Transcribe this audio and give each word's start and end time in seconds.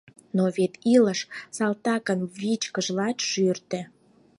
Но 0.35 0.43
вет 0.55 0.73
илыш 0.95 1.19
салтакын 1.55 2.19
вичкыж— 2.39 2.87
лач 2.97 3.17
шӱртӧ. 3.29 3.81